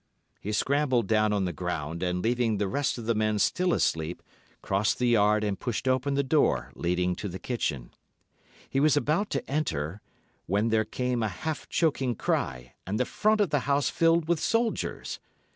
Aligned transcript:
He 0.39 0.51
scrambled 0.51 1.05
down 1.05 1.31
on 1.31 1.43
to 1.43 1.45
the 1.45 1.53
ground, 1.53 2.01
and, 2.01 2.23
leaving 2.23 2.57
the 2.57 2.67
rest 2.67 2.97
of 2.97 3.05
the 3.05 3.13
men 3.13 3.37
still 3.37 3.71
asleep, 3.71 4.23
crossed 4.63 4.97
the 4.97 5.09
yard 5.09 5.43
and 5.43 5.59
pushed 5.59 5.87
open 5.87 6.15
the 6.15 6.23
door 6.23 6.71
leading 6.73 7.15
to 7.17 7.29
the 7.29 7.37
kitchen. 7.37 7.91
He 8.67 8.79
was 8.79 8.97
about 8.97 9.29
to 9.29 9.47
enter, 9.47 10.01
when 10.47 10.69
there 10.69 10.85
came 10.85 11.21
a 11.21 11.27
half 11.27 11.69
choking 11.69 12.15
cry 12.15 12.73
and 12.87 12.99
the 12.99 13.05
front 13.05 13.41
of 13.41 13.51
the 13.51 13.59
house 13.69 13.91
filled 13.91 14.27
with 14.27 14.39
soldiers. 14.39 15.19